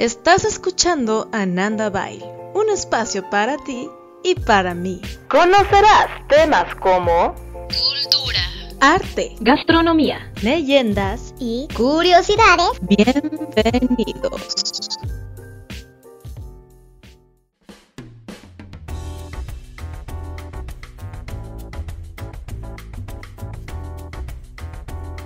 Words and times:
Estás 0.00 0.46
escuchando 0.46 1.28
Ananda 1.30 1.90
Bail, 1.90 2.24
un 2.54 2.70
espacio 2.70 3.28
para 3.28 3.58
ti 3.58 3.86
y 4.24 4.34
para 4.34 4.72
mí. 4.72 4.98
Conocerás 5.28 6.26
temas 6.26 6.74
como 6.76 7.34
cultura, 7.34 8.40
arte, 8.80 9.36
gastronomía, 9.40 10.32
leyendas 10.40 11.34
y 11.38 11.68
curiosidades. 11.76 12.80
Bienvenidos. 12.80 14.56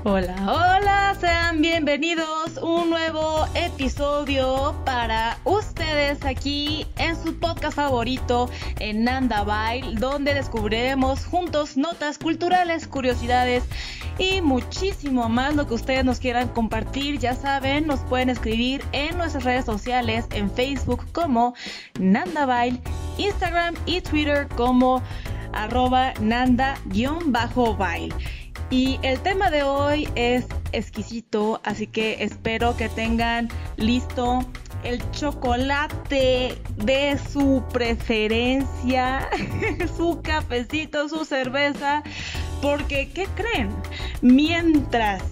Hola, 0.03 0.35
hola, 0.43 0.74
sean 1.21 1.61
bienvenidos 1.61 2.57
un 2.63 2.91
nuevo 2.91 3.47
episodio 3.55 4.75
para 4.85 5.39
ustedes 5.45 6.25
aquí 6.25 6.87
en 6.97 7.15
su 7.17 7.39
podcast 7.39 7.77
favorito 7.77 8.49
en 8.81 9.05
Nanda 9.05 9.45
Bail, 9.45 9.99
donde 9.99 10.35
descubriremos 10.35 11.25
juntos 11.27 11.77
notas 11.77 12.19
culturales, 12.19 12.87
curiosidades 12.87 13.65
y 14.19 14.41
muchísimo 14.41 15.29
más 15.29 15.55
lo 15.55 15.67
que 15.67 15.75
ustedes 15.75 16.05
nos 16.05 16.19
quieran 16.19 16.49
compartir. 16.49 17.19
Ya 17.19 17.35
saben, 17.35 17.87
nos 17.87 18.01
pueden 18.01 18.31
escribir 18.31 18.83
en 18.93 19.17
nuestras 19.17 19.45
redes 19.45 19.65
sociales, 19.65 20.27
en 20.33 20.51
Facebook 20.51 21.05
como 21.13 21.55
Nanda 21.99 22.47
Bail, 22.47 22.81
Instagram 23.19 23.75
y 23.87 24.01
Twitter 24.01 24.49
como 24.49 25.03
arroba 25.53 26.13
nanda-bail. 26.21 28.13
Y 28.71 28.99
el 29.03 29.21
tema 29.21 29.51
de 29.51 29.63
hoy 29.63 30.09
es 30.15 30.47
exquisito, 30.73 31.61
así 31.65 31.87
que 31.87 32.23
espero 32.25 32.77
que 32.77 32.89
tengan 32.89 33.49
listo 33.77 34.41
el 34.83 35.01
chocolate 35.13 36.59
de 36.77 37.19
su 37.31 37.65
preferencia, 37.73 39.29
su 39.97 40.21
cafecito, 40.23 41.09
su 41.09 41.25
cerveza, 41.25 42.03
porque 42.61 43.11
¿qué 43.11 43.27
creen? 43.35 43.71
Mientras 44.21 45.23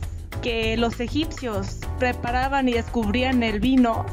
que 0.43 0.77
los 0.77 0.99
egipcios 1.01 1.79
preparaban 1.99 2.69
y 2.69 2.73
descubrían 2.73 3.43
el 3.43 3.61
vino, 3.61 4.07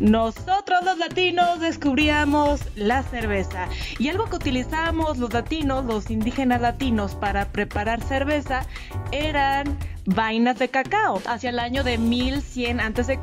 nosotros 0.00 0.65
los 0.84 0.98
latinos 0.98 1.60
descubríamos 1.60 2.60
la 2.76 3.02
cerveza 3.02 3.68
y 3.98 4.08
algo 4.08 4.26
que 4.26 4.36
utilizábamos 4.36 5.18
los 5.18 5.32
latinos, 5.32 5.84
los 5.84 6.10
indígenas 6.10 6.60
latinos 6.60 7.14
para 7.14 7.48
preparar 7.48 8.02
cerveza 8.02 8.66
eran 9.12 9.78
vainas 10.04 10.58
de 10.58 10.68
cacao. 10.68 11.22
Hacia 11.26 11.50
el 11.50 11.58
año 11.58 11.82
de 11.84 11.98
1100 11.98 12.80
a.C. 12.80 13.18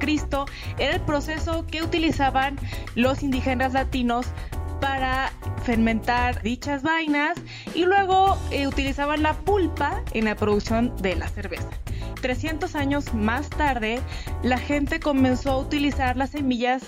era 0.77 0.95
el 0.95 1.01
proceso 1.01 1.65
que 1.67 1.83
utilizaban 1.83 2.57
los 2.95 3.23
indígenas 3.23 3.73
latinos 3.73 4.27
para 4.81 5.31
fermentar 5.63 6.41
dichas 6.41 6.83
vainas 6.83 7.37
y 7.73 7.85
luego 7.85 8.37
eh, 8.51 8.67
utilizaban 8.67 9.23
la 9.23 9.33
pulpa 9.33 10.01
en 10.13 10.25
la 10.25 10.35
producción 10.35 10.95
de 11.01 11.15
la 11.15 11.27
cerveza. 11.27 11.69
300 12.21 12.75
años 12.75 13.13
más 13.13 13.49
tarde, 13.49 13.99
la 14.43 14.57
gente 14.57 14.99
comenzó 14.99 15.51
a 15.51 15.57
utilizar 15.57 16.15
las 16.15 16.31
semillas 16.31 16.83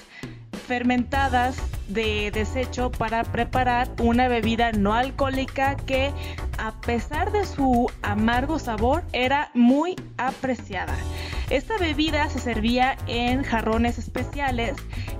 fermentadas 0.56 1.58
de 1.88 2.32
desecho 2.32 2.92
para 2.92 3.24
preparar 3.24 3.90
una 4.00 4.28
bebida 4.28 4.72
no 4.72 4.94
alcohólica 4.94 5.76
que 5.76 6.12
a 6.58 6.72
pesar 6.82 7.32
de 7.32 7.46
su 7.46 7.92
amargo 8.02 8.60
sabor 8.60 9.04
era 9.14 9.52
muy 9.54 9.96
apreciada. 10.18 10.96
Esta 11.50 11.78
bebida 11.78 12.30
se 12.30 12.40
servía 12.40 12.98
en 13.08 13.44
jarrones 13.44 13.98
especiales 14.00 14.76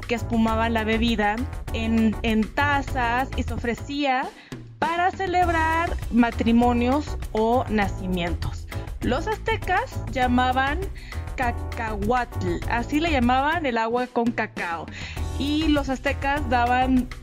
que 0.08 0.16
espumaban 0.16 0.74
la 0.74 0.84
bebida 0.84 1.36
en, 1.74 2.16
en 2.24 2.44
tazas 2.54 3.30
y 3.36 3.44
se 3.44 3.54
ofrecía 3.54 4.28
para 4.80 5.12
celebrar 5.12 5.96
matrimonios 6.12 7.18
o 7.32 7.66
nacimientos. 7.70 8.68
Los 9.02 9.28
aztecas 9.28 10.00
llamaban 10.12 10.80
cacahuatl, 11.36 12.48
así 12.70 13.00
le 13.00 13.12
llamaban 13.12 13.66
el 13.66 13.78
agua 13.78 14.08
con 14.08 14.32
cacao. 14.32 14.86
Y 15.38 15.68
los 15.68 15.90
aztecas 15.90 16.42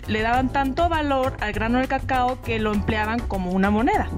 le 0.06 0.23
daban 0.23 0.53
tanto 0.53 0.89
valor 0.89 1.37
al 1.41 1.53
grano 1.53 1.78
del 1.78 1.89
cacao 1.89 2.41
que 2.43 2.59
lo 2.59 2.73
empleaban 2.73 3.21
como 3.21 3.53
una 3.53 3.71
moneda. 3.71 4.09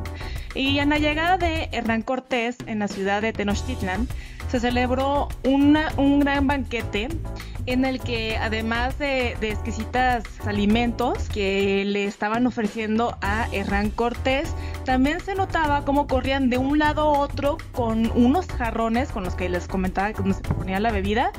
Y 0.54 0.78
en 0.78 0.90
la 0.90 0.98
llegada 0.98 1.36
de 1.36 1.68
Hernán 1.72 2.02
Cortés 2.02 2.56
en 2.66 2.78
la 2.78 2.88
ciudad 2.88 3.22
de 3.22 3.32
Tenochtitlan, 3.32 4.08
se 4.50 4.60
celebró 4.60 5.28
un 5.42 6.20
gran 6.20 6.46
banquete 6.46 7.08
en 7.66 7.84
el 7.84 8.00
que 8.00 8.36
además 8.36 8.98
de, 8.98 9.36
de 9.40 9.50
exquisitas 9.50 10.22
alimentos 10.46 11.28
que 11.30 11.84
le 11.86 12.04
estaban 12.04 12.46
ofreciendo 12.46 13.16
a 13.20 13.48
Hernán 13.52 13.90
Cortés, 13.90 14.54
también 14.84 15.20
se 15.20 15.34
notaba 15.34 15.84
cómo 15.84 16.06
corrían 16.06 16.50
de 16.50 16.58
un 16.58 16.78
lado 16.78 17.02
a 17.02 17.18
otro 17.18 17.56
con 17.72 18.12
unos 18.14 18.46
jarrones 18.46 19.10
con 19.10 19.24
los 19.24 19.34
que 19.34 19.48
les 19.48 19.66
comentaba 19.66 20.12
que 20.12 20.34
se 20.34 20.40
ponía 20.42 20.78
la 20.78 20.92
bebida 20.92 21.32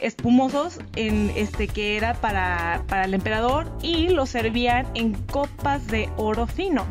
espumosos 0.00 0.78
en 0.96 1.30
este 1.36 1.68
que 1.68 1.96
era 1.96 2.14
para, 2.14 2.82
para 2.88 3.04
el 3.04 3.14
emperador 3.14 3.70
y 3.82 4.08
los 4.08 4.30
servían 4.30 4.86
en 4.94 5.14
copas 5.26 5.86
de 5.86 6.08
oro 6.16 6.46
fino. 6.46 6.84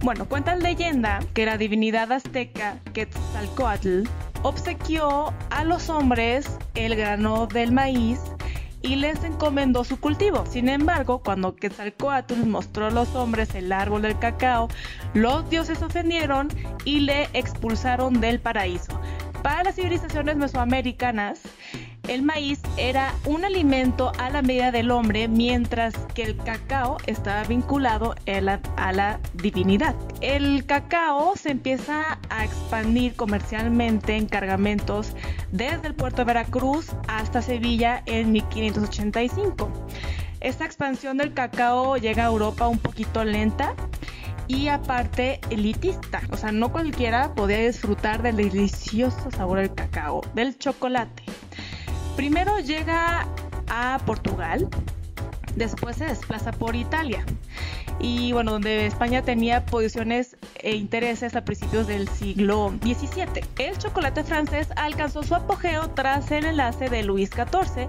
Bueno, 0.00 0.26
cuenta 0.26 0.54
la 0.54 0.62
leyenda 0.62 1.20
que 1.34 1.46
la 1.46 1.56
divinidad 1.56 2.12
azteca 2.12 2.78
Quetzalcoatl 2.92 4.04
obsequió 4.42 5.32
a 5.50 5.64
los 5.64 5.88
hombres 5.88 6.58
el 6.74 6.94
grano 6.96 7.46
del 7.46 7.72
maíz 7.72 8.20
y 8.82 8.96
les 8.96 9.24
encomendó 9.24 9.84
su 9.84 9.98
cultivo. 9.98 10.44
Sin 10.46 10.68
embargo, 10.68 11.22
cuando 11.24 11.56
Quetzalcoatl 11.56 12.46
mostró 12.46 12.86
a 12.86 12.90
los 12.90 13.14
hombres 13.14 13.54
el 13.54 13.72
árbol 13.72 14.02
del 14.02 14.18
cacao, 14.18 14.68
los 15.14 15.48
dioses 15.50 15.82
ofendieron 15.82 16.48
y 16.84 17.00
le 17.00 17.28
expulsaron 17.32 18.20
del 18.20 18.38
paraíso. 18.38 19.00
Para 19.42 19.64
las 19.64 19.76
civilizaciones 19.76 20.36
mesoamericanas, 20.36 21.40
el 22.08 22.22
maíz 22.22 22.60
era 22.76 23.14
un 23.24 23.44
alimento 23.44 24.12
a 24.18 24.30
la 24.30 24.42
medida 24.42 24.70
del 24.70 24.90
hombre, 24.90 25.28
mientras 25.28 25.94
que 26.14 26.22
el 26.22 26.36
cacao 26.36 26.98
estaba 27.06 27.42
vinculado 27.44 28.14
a 28.76 28.92
la, 28.92 29.20
divinidad. 29.34 29.94
El 30.20 30.64
cacao 30.66 31.36
se 31.36 31.50
empieza 31.50 32.18
a 32.30 32.44
expandir 32.44 33.14
comercialmente 33.14 34.16
en 34.16 34.26
cargamentos 34.26 35.14
desde 35.52 35.88
el 35.88 35.94
puerto 35.94 36.18
de 36.18 36.24
Veracruz 36.24 36.92
hasta 37.08 37.42
Sevilla 37.42 38.02
en 38.06 38.32
1585. 38.32 39.70
Esta 40.40 40.64
expansión 40.64 41.16
del 41.16 41.34
cacao 41.34 41.96
llega 41.96 42.24
a 42.24 42.28
Europa 42.28 42.68
un 42.68 42.78
poquito 42.78 43.24
lenta 43.24 43.74
y 44.48 44.68
aparte 44.68 45.40
elitista. 45.50 46.20
O 46.30 46.36
sea, 46.36 46.52
no 46.52 46.70
cualquiera 46.70 47.34
podía 47.34 47.58
disfrutar 47.58 48.22
del 48.22 48.36
delicioso 48.36 49.30
sabor 49.30 49.58
del 49.58 49.74
cacao, 49.74 50.22
del 50.34 50.56
chocolate. 50.58 51.24
Primero 52.16 52.58
llega 52.60 53.26
a 53.68 54.00
Portugal, 54.06 54.68
después 55.54 55.96
se 55.96 56.06
desplaza 56.06 56.50
por 56.50 56.74
Italia. 56.74 57.24
Y 57.98 58.32
bueno, 58.32 58.52
donde 58.52 58.86
España 58.86 59.22
tenía 59.22 59.64
posiciones 59.64 60.36
e 60.62 60.76
intereses 60.76 61.34
a 61.34 61.44
principios 61.44 61.86
del 61.86 62.08
siglo 62.08 62.74
XVII. 62.82 63.42
El 63.58 63.78
chocolate 63.78 64.22
francés 64.22 64.68
alcanzó 64.76 65.22
su 65.22 65.34
apogeo 65.34 65.88
tras 65.90 66.30
el 66.30 66.44
enlace 66.44 66.90
de 66.90 67.02
Luis 67.02 67.30
XIV 67.30 67.88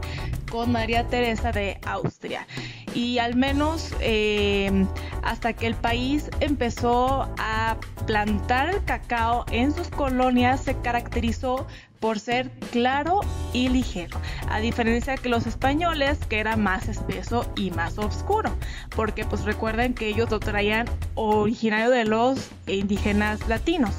con 0.49 0.71
María 0.71 1.05
Teresa 1.07 1.51
de 1.51 1.79
Austria. 1.85 2.47
Y 2.93 3.19
al 3.19 3.35
menos 3.35 3.93
eh, 3.99 4.85
hasta 5.23 5.53
que 5.53 5.67
el 5.67 5.75
país 5.75 6.29
empezó 6.39 7.29
a 7.37 7.75
plantar 8.05 8.69
el 8.69 8.83
cacao 8.85 9.45
en 9.51 9.73
sus 9.73 9.89
colonias, 9.89 10.61
se 10.63 10.77
caracterizó 10.77 11.67
por 11.99 12.19
ser 12.19 12.51
claro 12.71 13.21
y 13.53 13.69
ligero, 13.69 14.19
a 14.49 14.59
diferencia 14.59 15.17
que 15.17 15.29
los 15.29 15.47
españoles 15.47 16.19
que 16.29 16.39
era 16.39 16.55
más 16.55 16.87
espeso 16.87 17.45
y 17.55 17.71
más 17.71 17.97
oscuro, 17.97 18.51
porque 18.95 19.25
pues 19.25 19.43
recuerden 19.43 19.93
que 19.93 20.07
ellos 20.07 20.29
lo 20.29 20.39
traían 20.39 20.87
originario 21.15 21.89
de 21.89 22.05
los 22.05 22.49
indígenas 22.67 23.47
latinos. 23.47 23.93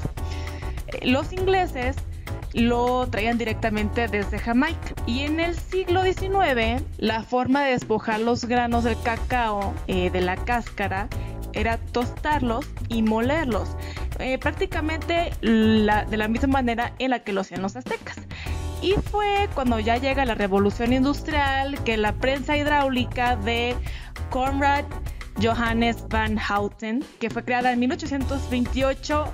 Eh, 0.88 1.06
los 1.06 1.32
ingleses 1.32 1.96
lo 2.54 3.06
traían 3.08 3.38
directamente 3.38 4.08
desde 4.08 4.38
Jamaica. 4.38 4.94
Y 5.06 5.20
en 5.20 5.40
el 5.40 5.54
siglo 5.54 6.02
XIX, 6.02 6.82
la 6.98 7.22
forma 7.22 7.64
de 7.64 7.72
despojar 7.72 8.20
los 8.20 8.44
granos 8.46 8.84
del 8.84 9.00
cacao 9.02 9.74
eh, 9.86 10.10
de 10.10 10.20
la 10.20 10.36
cáscara 10.36 11.08
era 11.52 11.78
tostarlos 11.78 12.66
y 12.88 13.02
molerlos. 13.02 13.68
Eh, 14.18 14.38
prácticamente 14.38 15.32
de 15.42 16.16
la 16.16 16.28
misma 16.28 16.48
manera 16.48 16.92
en 16.98 17.10
la 17.10 17.20
que 17.20 17.32
lo 17.32 17.42
hacían 17.42 17.62
los 17.62 17.76
aztecas. 17.76 18.16
Y 18.82 18.92
fue 18.92 19.48
cuando 19.54 19.80
ya 19.80 19.96
llega 19.96 20.24
la 20.24 20.34
revolución 20.34 20.92
industrial 20.92 21.82
que 21.84 21.96
la 21.96 22.12
prensa 22.12 22.56
hidráulica 22.56 23.36
de 23.36 23.74
Conrad 24.30 24.84
Johannes 25.40 26.04
van 26.08 26.36
Houten, 26.36 27.04
que 27.20 27.30
fue 27.30 27.44
creada 27.44 27.72
en 27.72 27.80
1828, 27.80 29.24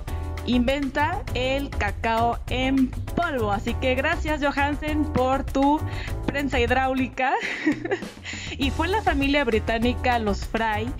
inventa 0.47 1.23
el 1.33 1.69
cacao 1.69 2.39
en 2.49 2.89
polvo. 3.15 3.51
Así 3.51 3.73
que 3.75 3.95
gracias 3.95 4.43
Johansen 4.43 5.03
por 5.05 5.43
tu 5.43 5.79
prensa 6.25 6.59
hidráulica. 6.59 7.33
y 8.57 8.71
fue 8.71 8.87
la 8.87 9.01
familia 9.01 9.43
británica, 9.43 10.19
los 10.19 10.45
Fry, 10.45 10.91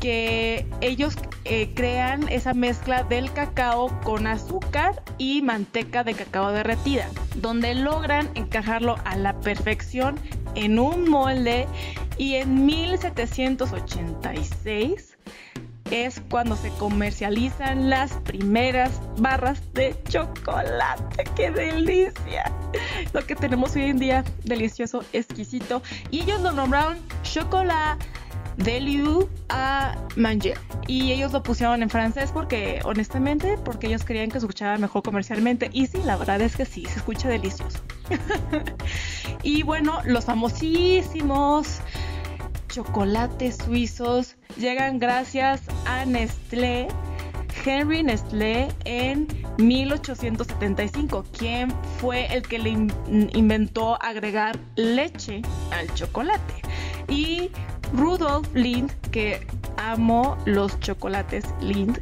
que 0.00 0.66
ellos 0.80 1.16
eh, 1.44 1.70
crean 1.74 2.28
esa 2.28 2.54
mezcla 2.54 3.02
del 3.04 3.32
cacao 3.32 3.88
con 4.02 4.26
azúcar 4.26 5.02
y 5.18 5.42
manteca 5.42 6.02
de 6.04 6.14
cacao 6.14 6.52
derretida, 6.52 7.08
donde 7.36 7.74
logran 7.74 8.30
encajarlo 8.34 8.96
a 9.04 9.16
la 9.16 9.38
perfección 9.40 10.18
en 10.54 10.78
un 10.78 11.08
molde 11.08 11.66
y 12.18 12.34
en 12.34 12.66
1786 12.66 15.16
es 15.90 16.22
cuando 16.30 16.56
se 16.56 16.70
comercializan 16.70 17.90
las 17.90 18.12
primeras 18.18 19.00
barras 19.18 19.60
de 19.74 20.00
chocolate. 20.08 21.24
¡Qué 21.34 21.50
delicia! 21.50 22.52
Lo 23.12 23.26
que 23.26 23.34
tenemos 23.34 23.74
hoy 23.74 23.84
en 23.84 23.98
día, 23.98 24.24
delicioso, 24.44 25.02
exquisito. 25.12 25.82
Y 26.10 26.20
ellos 26.20 26.40
lo 26.42 26.52
nombraron 26.52 26.98
chocolate 27.22 28.06
de 28.64 28.80
Liu 28.80 29.28
a 29.48 29.96
Manger. 30.16 30.58
Y 30.86 31.12
ellos 31.12 31.32
lo 31.32 31.42
pusieron 31.42 31.82
en 31.82 31.90
francés 31.90 32.30
porque, 32.32 32.80
honestamente, 32.84 33.56
porque 33.64 33.86
ellos 33.86 34.04
querían 34.04 34.28
que 34.28 34.40
se 34.40 34.46
escuchara 34.46 34.78
mejor 34.78 35.02
comercialmente. 35.02 35.70
Y 35.72 35.86
sí, 35.86 36.00
la 36.04 36.16
verdad 36.16 36.40
es 36.40 36.56
que 36.56 36.64
sí, 36.64 36.84
se 36.86 36.98
escucha 36.98 37.28
delicioso. 37.28 37.78
y 39.42 39.62
bueno, 39.62 40.00
los 40.04 40.24
famosísimos 40.24 41.80
chocolates 42.68 43.58
suizos 43.64 44.36
llegan 44.56 44.98
gracias 44.98 45.62
a 45.86 46.04
Nestlé. 46.04 46.88
Henry 47.64 48.02
Nestlé 48.02 48.68
en 48.84 49.26
1875, 49.58 51.24
quien 51.36 51.70
fue 51.98 52.26
el 52.34 52.42
que 52.42 52.58
le 52.58 52.70
inventó 53.32 54.00
agregar 54.02 54.58
leche 54.76 55.42
al 55.72 55.92
chocolate. 55.94 56.54
Y 57.08 57.50
Rudolf 57.92 58.48
Lind, 58.54 58.90
que 59.10 59.46
amo 59.76 60.36
los 60.44 60.78
chocolates 60.80 61.44
Lind, 61.60 62.00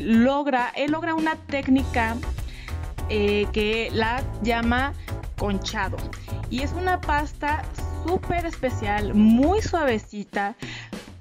logra, 0.00 0.72
él 0.76 0.92
logra 0.92 1.14
una 1.14 1.36
técnica 1.36 2.16
eh, 3.08 3.46
que 3.52 3.90
la 3.92 4.22
llama 4.42 4.92
conchado. 5.38 5.96
Y 6.50 6.62
es 6.62 6.72
una 6.72 7.00
pasta 7.00 7.64
súper 8.06 8.46
especial, 8.46 9.14
muy 9.14 9.62
suavecita, 9.62 10.56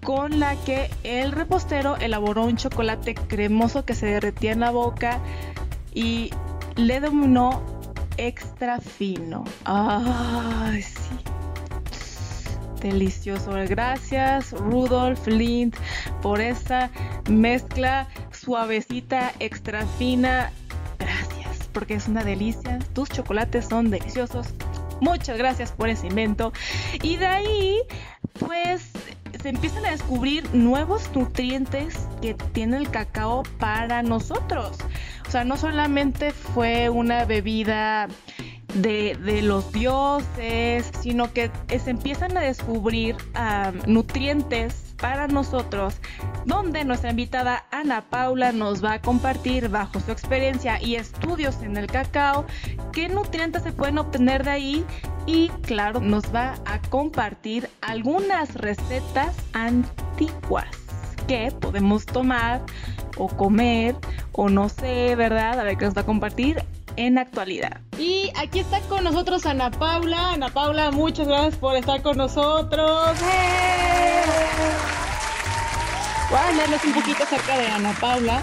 con 0.03 0.39
la 0.39 0.55
que 0.63 0.89
el 1.03 1.31
repostero 1.31 1.97
elaboró 1.97 2.45
un 2.45 2.55
chocolate 2.55 3.15
cremoso 3.15 3.85
que 3.85 3.93
se 3.93 4.05
derretía 4.07 4.51
en 4.51 4.61
la 4.61 4.71
boca 4.71 5.19
y 5.93 6.31
le 6.75 6.99
dominó 6.99 7.61
extra 8.17 8.79
fino. 8.79 9.43
Ay, 9.65 10.81
sí. 10.81 11.28
Delicioso. 12.81 13.51
Gracias, 13.67 14.51
Rudolf 14.51 15.27
Lind, 15.27 15.75
por 16.21 16.39
esa 16.39 16.89
mezcla 17.29 18.07
suavecita, 18.31 19.33
extra 19.39 19.85
fina. 19.97 20.51
Gracias, 20.97 21.67
porque 21.73 21.95
es 21.95 22.07
una 22.07 22.23
delicia. 22.23 22.79
Tus 22.93 23.09
chocolates 23.09 23.67
son 23.67 23.89
deliciosos. 23.89 24.47
Muchas 25.01 25.37
gracias 25.37 25.71
por 25.71 25.89
ese 25.89 26.07
invento. 26.07 26.51
Y 27.03 27.17
de 27.17 27.25
ahí, 27.25 27.79
pues 28.39 28.91
se 29.41 29.49
empiezan 29.49 29.85
a 29.85 29.91
descubrir 29.91 30.53
nuevos 30.53 31.09
nutrientes 31.15 32.07
que 32.21 32.33
tiene 32.33 32.77
el 32.77 32.89
cacao 32.89 33.43
para 33.57 34.03
nosotros. 34.03 34.77
O 35.27 35.31
sea, 35.31 35.43
no 35.43 35.57
solamente 35.57 36.31
fue 36.31 36.89
una 36.89 37.25
bebida 37.25 38.07
de, 38.81 39.41
los 39.41 39.71
dioses, 39.71 40.91
sino 41.01 41.31
que 41.33 41.51
se 41.67 41.89
empiezan 41.89 42.37
a 42.37 42.41
descubrir 42.41 43.15
nutrientes 43.87 44.89
para 44.99 45.27
nosotros, 45.27 45.95
donde 46.45 46.83
nuestra 46.83 47.11
invitada 47.11 47.65
Ana 47.71 48.09
Paula 48.09 48.51
nos 48.51 48.83
va 48.83 48.93
a 48.93 49.01
compartir 49.01 49.69
bajo 49.69 49.99
su 49.99 50.11
experiencia 50.11 50.81
y 50.81 50.95
estudios 50.95 51.61
en 51.61 51.77
el 51.77 51.87
cacao 51.87 52.45
qué 52.91 53.07
nutrientes 53.07 53.63
se 53.63 53.71
pueden 53.71 53.97
obtener 53.97 54.43
de 54.43 54.51
ahí 54.51 54.85
y 55.25 55.49
claro, 55.61 55.99
nos 55.99 56.23
va 56.33 56.55
a 56.65 56.81
compartir 56.89 57.69
algunas 57.81 58.55
recetas 58.55 59.35
antiguas 59.53 60.67
que 61.27 61.51
podemos 61.59 62.05
tomar 62.05 62.61
o 63.17 63.27
comer 63.27 63.95
o 64.31 64.49
no 64.49 64.69
sé, 64.69 65.15
¿verdad? 65.15 65.59
A 65.59 65.63
ver 65.63 65.77
qué 65.77 65.85
nos 65.85 65.95
va 65.95 66.01
a 66.01 66.05
compartir 66.05 66.63
en 66.95 67.17
actualidad. 67.17 67.81
Y 67.97 68.31
aquí 68.35 68.59
está 68.59 68.81
con 68.81 69.03
nosotros 69.03 69.45
Ana 69.45 69.71
Paula. 69.71 70.33
Ana 70.33 70.49
Paula, 70.49 70.91
muchas 70.91 71.27
gracias 71.27 71.55
por 71.55 71.75
estar 71.75 72.01
con 72.01 72.17
nosotros. 72.17 73.17
¡Eh! 73.21 74.21
Voy 76.29 76.37
a 76.37 76.47
hablarles 76.49 76.83
un 76.85 76.93
poquito 76.93 77.23
acerca 77.23 77.57
de 77.57 77.67
Ana 77.67 77.93
Paula. 77.99 78.41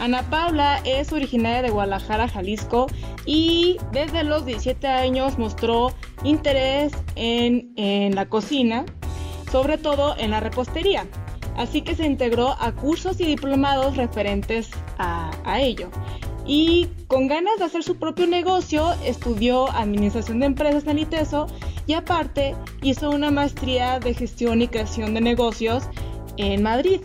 Ana 0.00 0.22
Paula 0.30 0.80
es 0.84 1.12
originaria 1.12 1.62
de 1.62 1.70
Guadalajara, 1.70 2.26
Jalisco, 2.26 2.86
y 3.26 3.76
desde 3.92 4.24
los 4.24 4.46
17 4.46 4.86
años 4.86 5.38
mostró 5.38 5.92
interés 6.24 6.92
en, 7.16 7.72
en 7.76 8.14
la 8.14 8.26
cocina, 8.26 8.86
sobre 9.52 9.76
todo 9.76 10.16
en 10.16 10.30
la 10.30 10.40
repostería. 10.40 11.06
Así 11.56 11.82
que 11.82 11.94
se 11.94 12.06
integró 12.06 12.56
a 12.58 12.72
cursos 12.72 13.20
y 13.20 13.24
diplomados 13.24 13.96
referentes 13.96 14.70
a, 15.00 15.60
ello 15.60 15.90
y 16.46 16.88
con 17.06 17.26
ganas 17.26 17.58
de 17.58 17.64
hacer 17.64 17.82
su 17.82 17.96
propio 17.96 18.26
negocio 18.26 18.92
estudió 19.04 19.70
administración 19.70 20.40
de 20.40 20.46
empresas 20.46 20.86
en 20.86 20.98
ITESO 20.98 21.46
y 21.86 21.94
aparte 21.94 22.54
hizo 22.82 23.10
una 23.10 23.30
maestría 23.30 24.00
de 24.00 24.14
gestión 24.14 24.62
y 24.62 24.68
creación 24.68 25.14
de 25.14 25.20
negocios 25.20 25.84
en 26.36 26.62
Madrid 26.62 27.00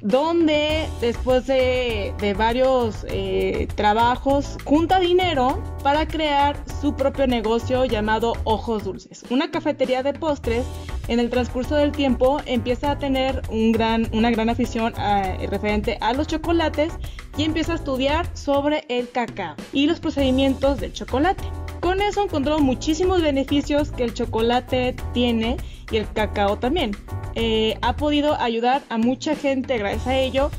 donde 0.00 0.88
después 1.00 1.46
de, 1.46 2.14
varios 2.36 3.04
eh, 3.08 3.66
trabajos 3.74 4.56
junta 4.64 5.00
dinero 5.00 5.62
para 5.82 6.06
crear 6.06 6.62
su 6.80 6.94
propio 6.94 7.26
negocio 7.26 7.84
llamado 7.84 8.34
Ojos 8.44 8.84
Dulces, 8.84 9.24
una 9.30 9.50
cafetería 9.50 10.02
de 10.02 10.12
postres. 10.12 10.64
En 11.08 11.20
el 11.20 11.30
transcurso 11.30 11.74
del 11.74 11.92
tiempo 11.92 12.40
empieza 12.44 12.90
a 12.92 12.98
tener 12.98 13.42
una 13.50 14.30
gran 14.30 14.50
afición 14.50 14.92
eh, 14.98 15.46
referente 15.50 15.96
a 16.00 16.12
los 16.12 16.26
chocolates 16.26 16.92
y 17.36 17.44
empieza 17.44 17.72
a 17.72 17.76
estudiar 17.76 18.28
sobre 18.36 18.84
el 18.88 19.10
cacao 19.10 19.56
y 19.72 19.86
los 19.86 20.00
procedimientos 20.00 20.80
del 20.80 20.92
chocolate. 20.92 21.44
Con 21.80 22.02
eso 22.02 22.22
encontró 22.22 22.58
muchísimos 22.58 23.22
beneficios 23.22 23.90
que 23.90 24.04
el 24.04 24.12
chocolate 24.12 24.94
tiene 25.14 25.56
y 25.90 25.96
el 25.96 26.12
cacao 26.12 26.58
también. 26.58 26.90
Eh, 27.34 27.78
ha 27.80 27.96
podido 27.96 28.34
ayudar 28.34 28.82
a 28.90 28.98
mucha 28.98 29.34
gente 29.34 29.78
gracias 29.78 30.06
a 30.06 30.18
ello. 30.18 30.50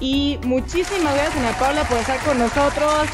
Y 0.00 0.38
muchísimas 0.44 1.12
gracias, 1.12 1.36
Ana 1.36 1.58
Paula, 1.58 1.82
por 1.82 1.98
estar 1.98 2.20
con 2.20 2.38
nosotros. 2.38 3.08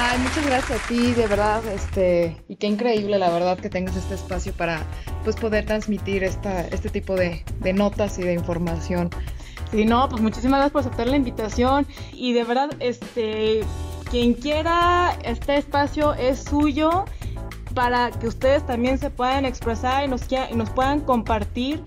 Ay, 0.00 0.16
muchas 0.20 0.46
gracias 0.46 0.80
a 0.80 0.86
ti, 0.86 1.12
de 1.12 1.26
verdad, 1.26 1.60
este, 1.66 2.36
y 2.46 2.54
qué 2.54 2.68
increíble, 2.68 3.18
la 3.18 3.30
verdad, 3.30 3.58
que 3.58 3.68
tengas 3.68 3.96
este 3.96 4.14
espacio 4.14 4.52
para, 4.52 4.80
pues, 5.24 5.34
poder 5.34 5.66
transmitir 5.66 6.22
esta, 6.22 6.60
este 6.68 6.88
tipo 6.88 7.16
de, 7.16 7.42
notas 7.74 8.16
y 8.20 8.22
de 8.22 8.32
información. 8.32 9.10
Sí, 9.72 9.84
no, 9.84 10.08
pues 10.08 10.22
muchísimas 10.22 10.58
gracias 10.58 10.72
por 10.72 10.80
aceptar 10.82 11.08
la 11.08 11.16
invitación 11.16 11.84
y 12.12 12.32
de 12.32 12.44
verdad, 12.44 12.70
este, 12.78 13.62
quien 14.08 14.34
quiera, 14.34 15.18
este 15.24 15.56
espacio 15.56 16.14
es 16.14 16.44
suyo 16.44 17.04
para 17.74 18.12
que 18.12 18.28
ustedes 18.28 18.64
también 18.64 18.98
se 18.98 19.10
puedan 19.10 19.44
expresar 19.44 20.04
y 20.04 20.08
nos, 20.08 20.22
y 20.30 20.54
nos 20.54 20.70
puedan 20.70 21.00
compartir 21.00 21.82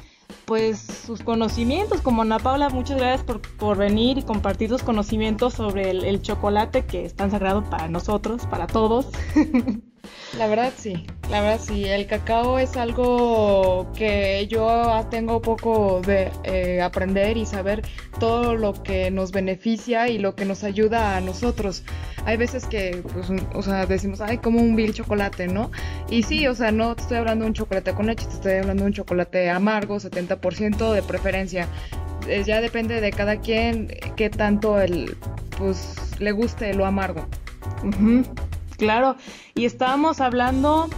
pues 0.51 0.79
sus 0.79 1.23
conocimientos. 1.23 2.01
Como 2.01 2.23
Ana 2.23 2.37
Paula, 2.37 2.67
muchas 2.67 2.97
gracias 2.97 3.23
por, 3.23 3.39
por 3.55 3.77
venir 3.77 4.17
y 4.17 4.23
compartir 4.23 4.67
tus 4.67 4.83
conocimientos 4.83 5.53
sobre 5.53 5.91
el, 5.91 6.03
el, 6.03 6.21
chocolate 6.21 6.83
que 6.83 7.05
es 7.05 7.15
tan 7.15 7.31
sagrado 7.31 7.63
para 7.69 7.87
nosotros, 7.87 8.45
para 8.47 8.67
todos. 8.67 9.07
La 10.37 10.47
verdad 10.47 10.71
sí, 10.77 11.05
la 11.29 11.41
verdad 11.41 11.59
sí, 11.61 11.85
el 11.85 12.07
cacao 12.07 12.57
es 12.57 12.77
algo 12.77 13.91
que 13.93 14.47
yo 14.47 15.05
tengo 15.09 15.41
poco 15.41 16.01
de 16.05 16.31
eh, 16.43 16.81
aprender 16.81 17.35
y 17.35 17.45
saber 17.45 17.81
todo 18.17 18.55
lo 18.55 18.73
que 18.81 19.11
nos 19.11 19.31
beneficia 19.31 20.07
y 20.07 20.17
lo 20.17 20.35
que 20.35 20.45
nos 20.45 20.63
ayuda 20.63 21.17
a 21.17 21.21
nosotros. 21.21 21.83
Hay 22.25 22.37
veces 22.37 22.65
que, 22.65 23.03
pues, 23.13 23.27
o 23.53 23.61
sea, 23.61 23.85
decimos, 23.85 24.21
ay, 24.21 24.37
como 24.37 24.59
un 24.59 24.75
vil 24.75 24.93
chocolate, 24.93 25.47
¿no? 25.47 25.69
Y 26.09 26.23
sí, 26.23 26.47
o 26.47 26.55
sea, 26.55 26.71
no 26.71 26.95
te 26.95 27.01
estoy 27.01 27.17
hablando 27.17 27.43
de 27.43 27.49
un 27.49 27.55
chocolate 27.55 27.93
con 27.93 28.07
leche, 28.07 28.25
te 28.25 28.33
estoy 28.33 28.53
hablando 28.53 28.83
de 28.83 28.87
un 28.87 28.93
chocolate 28.93 29.49
amargo, 29.49 29.99
70% 29.99 30.93
de 30.93 31.01
preferencia. 31.03 31.67
ya 32.45 32.61
depende 32.61 33.01
de 33.01 33.11
cada 33.11 33.37
quien 33.37 33.87
qué 34.15 34.29
tanto 34.29 34.79
el, 34.79 35.17
pues, 35.57 35.95
le 36.19 36.31
guste 36.31 36.73
lo 36.73 36.85
amargo. 36.85 37.27
Claro, 38.81 39.15
y 39.53 39.65
estábamos 39.65 40.21
hablando 40.21 40.89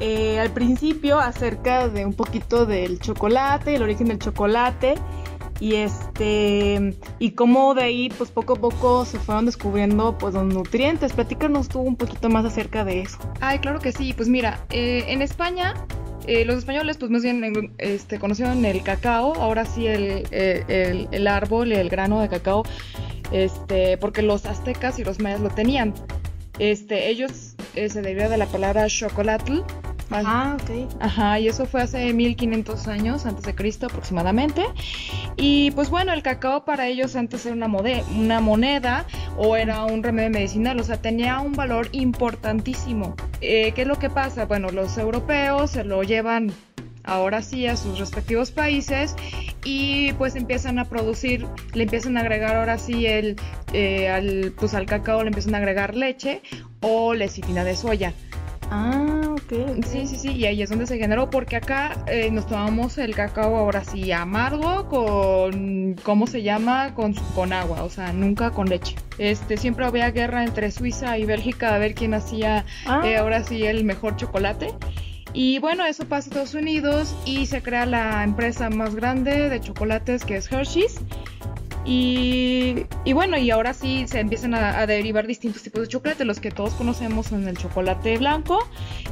eh, 0.00 0.40
al 0.40 0.50
principio 0.50 1.20
acerca 1.20 1.86
de 1.86 2.04
un 2.04 2.12
poquito 2.12 2.66
del 2.66 2.98
chocolate, 2.98 3.76
el 3.76 3.84
origen 3.84 4.08
del 4.08 4.18
chocolate. 4.18 4.96
y 5.60 5.76
este 5.76 6.96
y 7.20 7.30
cómo 7.32 7.74
de 7.74 7.84
ahí 7.84 8.08
pues 8.18 8.32
poco 8.32 8.54
a 8.54 8.56
poco 8.56 9.04
se 9.04 9.20
fueron 9.20 9.46
descubriendo 9.46 10.18
pues 10.18 10.34
los 10.34 10.44
nutrientes. 10.44 11.12
Platícanos 11.12 11.68
tú 11.68 11.78
un 11.78 11.94
poquito 11.94 12.28
más 12.30 12.44
acerca 12.44 12.84
de 12.84 13.02
eso. 13.02 13.18
Ay, 13.40 13.60
claro 13.60 13.78
que 13.78 13.92
sí. 13.92 14.12
Pues 14.12 14.28
mira, 14.28 14.66
eh, 14.70 15.04
en 15.06 15.22
España 15.22 15.74
eh, 16.26 16.44
los 16.44 16.56
españoles 16.56 16.96
pues 16.98 17.12
más 17.12 17.22
bien 17.22 17.72
este, 17.78 18.18
conocieron 18.18 18.64
el 18.64 18.82
cacao, 18.82 19.34
ahora 19.36 19.64
sí 19.66 19.86
el, 19.86 20.26
el, 20.32 21.06
el 21.12 21.26
árbol, 21.28 21.70
el 21.70 21.90
grano 21.90 22.20
de 22.20 22.28
cacao, 22.28 22.64
este, 23.30 23.98
porque 23.98 24.22
los 24.22 24.46
aztecas 24.46 24.98
y 24.98 25.04
los 25.04 25.20
mayas 25.20 25.40
lo 25.40 25.50
tenían. 25.50 25.94
Este, 26.60 27.08
ellos 27.08 27.56
eh, 27.74 27.88
se 27.88 28.02
deriva 28.02 28.28
de 28.28 28.36
la 28.36 28.44
palabra 28.44 28.86
chocolatl. 28.86 29.62
Ah, 30.10 30.58
ok. 30.60 30.92
Ajá, 31.00 31.40
y 31.40 31.48
eso 31.48 31.64
fue 31.64 31.80
hace 31.80 32.12
1500 32.12 32.86
años 32.88 33.24
antes 33.24 33.44
de 33.44 33.54
Cristo 33.54 33.86
aproximadamente. 33.86 34.66
Y 35.36 35.70
pues 35.70 35.88
bueno, 35.88 36.12
el 36.12 36.22
cacao 36.22 36.66
para 36.66 36.86
ellos 36.86 37.16
antes 37.16 37.46
era 37.46 37.54
una, 37.54 37.68
una 38.14 38.40
moneda 38.40 39.06
o 39.38 39.56
era 39.56 39.84
un 39.84 40.02
remedio 40.02 40.30
medicinal, 40.30 40.78
o 40.78 40.84
sea, 40.84 41.00
tenía 41.00 41.40
un 41.40 41.52
valor 41.52 41.88
importantísimo. 41.92 43.14
Eh, 43.40 43.72
¿Qué 43.72 43.82
es 43.82 43.88
lo 43.88 43.98
que 43.98 44.10
pasa? 44.10 44.44
Bueno, 44.44 44.68
los 44.68 44.98
europeos 44.98 45.70
se 45.70 45.84
lo 45.84 46.02
llevan 46.02 46.52
ahora 47.04 47.40
sí 47.40 47.66
a 47.66 47.76
sus 47.76 47.98
respectivos 47.98 48.50
países 48.50 49.16
y 49.64 50.12
pues 50.14 50.36
empiezan 50.36 50.78
a 50.78 50.84
producir, 50.86 51.46
le 51.74 51.84
empiezan 51.84 52.16
a 52.16 52.20
agregar 52.20 52.56
ahora 52.56 52.78
sí 52.78 53.06
el, 53.06 53.36
eh, 53.72 54.08
al, 54.08 54.52
pues 54.58 54.74
al 54.74 54.86
cacao 54.86 55.22
le 55.22 55.28
empiezan 55.28 55.54
a 55.54 55.58
agregar 55.58 55.94
leche 55.94 56.42
o 56.80 57.14
lecitina 57.14 57.64
de 57.64 57.76
soya. 57.76 58.12
Ah, 58.72 59.22
ok. 59.28 59.82
Sí, 59.84 60.06
sí, 60.06 60.16
sí, 60.16 60.30
y 60.30 60.46
ahí 60.46 60.62
es 60.62 60.70
donde 60.70 60.86
se 60.86 60.96
generó, 60.96 61.28
porque 61.28 61.56
acá 61.56 62.04
eh, 62.06 62.30
nos 62.30 62.46
tomamos 62.46 62.98
el 62.98 63.16
cacao 63.16 63.56
ahora 63.56 63.82
sí 63.82 64.12
amargo 64.12 64.88
con, 64.88 65.96
¿cómo 66.04 66.28
se 66.28 66.42
llama? 66.42 66.94
Con, 66.94 67.14
con 67.34 67.52
agua, 67.52 67.82
o 67.82 67.90
sea, 67.90 68.12
nunca 68.12 68.52
con 68.52 68.68
leche. 68.68 68.94
Este, 69.18 69.56
siempre 69.56 69.84
había 69.86 70.08
guerra 70.12 70.44
entre 70.44 70.70
Suiza 70.70 71.18
y 71.18 71.24
Bélgica 71.24 71.74
a 71.74 71.78
ver 71.78 71.94
quién 71.94 72.14
hacía 72.14 72.64
Ah. 72.86 73.02
eh, 73.04 73.16
ahora 73.16 73.42
sí 73.42 73.64
el 73.66 73.82
mejor 73.84 74.14
chocolate. 74.16 74.68
Y 75.32 75.58
bueno, 75.60 75.84
eso 75.86 76.04
pasa 76.06 76.28
a 76.28 76.30
Estados 76.30 76.54
Unidos 76.54 77.14
y 77.24 77.46
se 77.46 77.62
crea 77.62 77.86
la 77.86 78.24
empresa 78.24 78.68
más 78.70 78.94
grande 78.94 79.48
de 79.48 79.60
chocolates 79.60 80.24
que 80.24 80.36
es 80.36 80.50
Hershey's. 80.50 81.00
Y, 81.84 82.84
y 83.04 83.12
bueno, 83.14 83.38
y 83.38 83.50
ahora 83.50 83.72
sí 83.72 84.04
se 84.06 84.20
empiezan 84.20 84.54
a, 84.54 84.80
a 84.80 84.86
derivar 84.86 85.26
distintos 85.26 85.62
tipos 85.62 85.80
de 85.80 85.88
chocolate, 85.88 86.24
los 86.26 86.38
que 86.38 86.50
todos 86.50 86.74
conocemos 86.74 87.28
son 87.28 87.48
el 87.48 87.56
chocolate 87.56 88.18
blanco, 88.18 88.58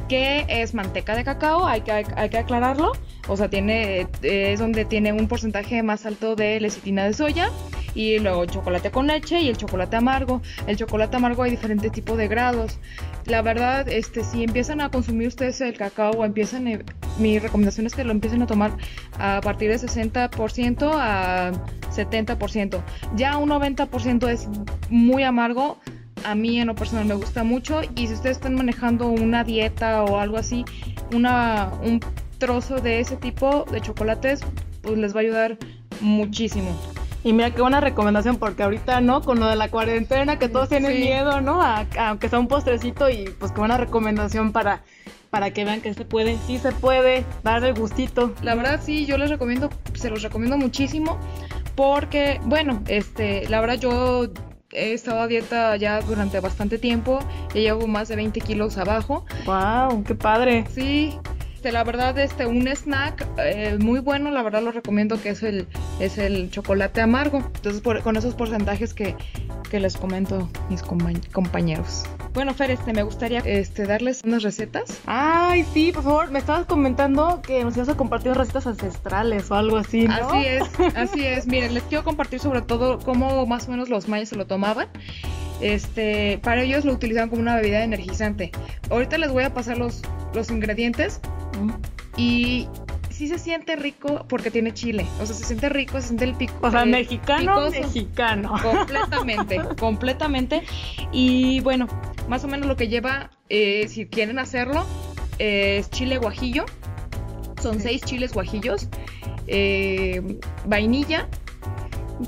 que 0.06 0.44
es 0.48 0.74
manteca 0.74 1.16
de 1.16 1.24
cacao, 1.24 1.66
hay 1.66 1.80
que, 1.80 1.92
hay 1.92 2.28
que 2.28 2.38
aclararlo, 2.38 2.92
o 3.26 3.36
sea, 3.38 3.48
tiene, 3.48 4.06
eh, 4.22 4.52
es 4.52 4.60
donde 4.60 4.84
tiene 4.84 5.14
un 5.14 5.28
porcentaje 5.28 5.82
más 5.82 6.04
alto 6.04 6.36
de 6.36 6.60
lecitina 6.60 7.04
de 7.04 7.14
soya, 7.14 7.50
y 7.94 8.18
luego 8.18 8.44
chocolate 8.44 8.90
con 8.90 9.06
leche 9.06 9.40
y 9.40 9.48
el 9.48 9.56
chocolate 9.56 9.96
amargo. 9.96 10.40
El 10.66 10.76
chocolate 10.76 11.16
amargo 11.16 11.42
hay 11.42 11.50
diferentes 11.50 11.90
tipos 11.90 12.16
de 12.16 12.28
grados. 12.28 12.78
La 13.28 13.42
verdad, 13.42 13.86
este, 13.88 14.24
si 14.24 14.42
empiezan 14.42 14.80
a 14.80 14.90
consumir 14.90 15.28
ustedes 15.28 15.60
el 15.60 15.76
cacao 15.76 16.12
o 16.12 16.24
empiezan, 16.24 16.66
eh, 16.66 16.82
mi 17.18 17.38
recomendación 17.38 17.86
es 17.86 17.94
que 17.94 18.02
lo 18.02 18.10
empiecen 18.10 18.40
a 18.40 18.46
tomar 18.46 18.72
a 19.18 19.42
partir 19.42 19.68
de 19.70 19.78
60% 19.78 20.90
a 20.94 21.52
70%. 21.94 22.82
Ya 23.16 23.36
un 23.36 23.50
90% 23.50 24.28
es 24.30 24.48
muy 24.88 25.24
amargo. 25.24 25.78
A 26.24 26.34
mí 26.34 26.58
en 26.58 26.68
lo 26.68 26.74
personal 26.74 27.04
me 27.04 27.14
gusta 27.14 27.44
mucho 27.44 27.82
y 27.94 28.06
si 28.06 28.14
ustedes 28.14 28.38
están 28.38 28.54
manejando 28.54 29.08
una 29.08 29.44
dieta 29.44 30.04
o 30.04 30.18
algo 30.18 30.38
así, 30.38 30.64
una, 31.12 31.70
un 31.82 32.00
trozo 32.38 32.80
de 32.80 33.00
ese 33.00 33.16
tipo 33.16 33.66
de 33.70 33.82
chocolates, 33.82 34.40
pues 34.80 34.96
les 34.96 35.14
va 35.14 35.20
a 35.20 35.22
ayudar 35.22 35.58
muchísimo. 36.00 36.74
Y 37.28 37.34
mira 37.34 37.50
qué 37.50 37.60
buena 37.60 37.82
recomendación, 37.82 38.38
porque 38.38 38.62
ahorita, 38.62 39.02
¿no? 39.02 39.20
Con 39.20 39.38
lo 39.38 39.48
de 39.48 39.54
la 39.56 39.68
cuarentena, 39.68 40.38
que 40.38 40.48
todos 40.48 40.70
tienen 40.70 40.92
Sí. 40.94 41.00
miedo, 41.00 41.42
¿no? 41.42 41.60
A, 41.60 41.80
a- 41.98 42.08
aunque 42.08 42.30
sea 42.30 42.38
un 42.38 42.48
postrecito 42.48 43.10
y 43.10 43.28
pues 43.38 43.52
qué 43.52 43.58
buena 43.58 43.76
recomendación 43.76 44.50
para, 44.50 44.80
para 45.28 45.50
que 45.50 45.66
vean 45.66 45.82
que 45.82 45.92
se 45.92 46.06
puede, 46.06 46.38
sí 46.46 46.56
se 46.56 46.72
puede, 46.72 47.26
dar 47.44 47.62
el 47.64 47.74
gustito. 47.74 48.32
La 48.40 48.54
verdad 48.54 48.80
sí, 48.82 49.04
yo 49.04 49.18
les 49.18 49.28
recomiendo, 49.28 49.68
se 49.92 50.08
los 50.08 50.22
recomiendo 50.22 50.56
muchísimo 50.56 51.18
porque, 51.74 52.40
bueno, 52.46 52.82
este, 52.88 53.46
la 53.50 53.60
verdad 53.60 53.74
yo 53.78 54.28
he 54.72 54.94
estado 54.94 55.20
a 55.20 55.26
dieta 55.26 55.76
ya 55.76 56.00
durante 56.00 56.40
bastante 56.40 56.78
tiempo, 56.78 57.18
ya 57.54 57.60
llevo 57.60 57.86
más 57.88 58.08
de 58.08 58.16
20 58.16 58.40
kilos 58.40 58.78
abajo. 58.78 59.26
Wow, 59.44 60.02
qué 60.02 60.14
padre. 60.14 60.64
Sí, 60.74 61.18
este, 61.58 61.72
la 61.72 61.82
verdad, 61.82 62.16
este, 62.18 62.46
un 62.46 62.68
snack 62.68 63.26
eh, 63.36 63.78
muy 63.80 63.98
bueno, 63.98 64.30
la 64.30 64.44
verdad 64.44 64.62
lo 64.62 64.70
recomiendo 64.70 65.20
que 65.20 65.30
es 65.30 65.42
el, 65.42 65.66
es 65.98 66.16
el 66.16 66.52
chocolate 66.52 67.00
amargo. 67.00 67.38
Entonces, 67.56 67.80
por- 67.82 68.00
con 68.02 68.16
esos 68.16 68.34
porcentajes 68.36 68.94
que, 68.94 69.16
que 69.68 69.80
les 69.80 69.96
comento 69.96 70.48
mis 70.70 70.84
compa- 70.84 71.20
compañeros. 71.32 72.04
Bueno, 72.32 72.54
Fer, 72.54 72.70
este, 72.70 72.92
me 72.92 73.02
gustaría 73.02 73.40
este, 73.40 73.86
darles 73.86 74.22
unas 74.24 74.44
recetas. 74.44 75.00
Ay, 75.06 75.64
sí, 75.74 75.90
por 75.90 76.04
favor, 76.04 76.30
me 76.30 76.38
estabas 76.38 76.64
comentando 76.66 77.42
que 77.42 77.64
nos 77.64 77.76
ibas 77.76 77.88
a 77.88 77.96
compartir 77.96 78.34
recetas 78.34 78.68
ancestrales 78.68 79.50
o 79.50 79.56
algo 79.56 79.78
así, 79.78 80.06
¿no? 80.06 80.14
Así 80.14 80.46
es, 80.46 80.62
así 80.94 81.26
es. 81.26 81.48
Miren, 81.48 81.74
les 81.74 81.82
quiero 81.82 82.04
compartir 82.04 82.38
sobre 82.38 82.62
todo 82.62 83.00
cómo 83.00 83.46
más 83.46 83.66
o 83.66 83.72
menos 83.72 83.88
los 83.88 84.06
mayas 84.06 84.28
se 84.28 84.36
lo 84.36 84.46
tomaban. 84.46 84.86
Este, 85.60 86.38
para 86.40 86.62
ellos 86.62 86.84
lo 86.84 86.92
utilizaban 86.92 87.30
como 87.30 87.42
una 87.42 87.56
bebida 87.56 87.82
energizante. 87.82 88.52
Ahorita 88.90 89.18
les 89.18 89.32
voy 89.32 89.42
a 89.42 89.52
pasar 89.52 89.76
los, 89.76 90.02
los 90.34 90.50
ingredientes 90.50 91.20
Mm. 91.60 91.70
y 92.16 92.68
sí 93.10 93.26
se 93.26 93.38
siente 93.38 93.74
rico 93.76 94.24
porque 94.28 94.50
tiene 94.50 94.72
chile. 94.74 95.06
O 95.20 95.26
sea, 95.26 95.34
se 95.34 95.44
siente 95.44 95.68
rico, 95.68 96.00
se 96.00 96.08
siente 96.08 96.24
el 96.24 96.34
pico. 96.34 96.54
O 96.60 96.70
sea, 96.70 96.82
el 96.82 96.90
mexicano, 96.90 97.56
picoso. 97.66 97.80
mexicano. 97.80 98.52
Completamente, 98.62 99.58
completamente. 99.78 100.62
Y 101.10 101.60
bueno, 101.60 101.88
más 102.28 102.44
o 102.44 102.48
menos 102.48 102.66
lo 102.66 102.76
que 102.76 102.86
lleva, 102.88 103.30
eh, 103.48 103.88
si 103.88 104.06
quieren 104.06 104.38
hacerlo, 104.38 104.84
eh, 105.40 105.78
es 105.78 105.90
chile 105.90 106.18
guajillo. 106.18 106.64
Son 107.62 107.80
seis 107.80 108.02
chiles 108.02 108.32
guajillos. 108.34 108.88
eh, 109.48 110.38
vainilla. 110.66 111.26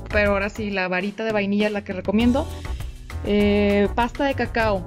Pero 0.09 0.31
ahora 0.31 0.49
sí, 0.49 0.71
la 0.71 0.87
varita 0.87 1.23
de 1.23 1.31
vainilla 1.31 1.67
es 1.67 1.73
la 1.73 1.83
que 1.83 1.93
recomiendo. 1.93 2.47
eh, 3.25 3.87
pasta 3.95 4.25
de 4.25 4.33
cacao. 4.33 4.83